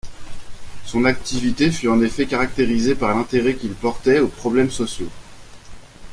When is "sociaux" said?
4.71-5.09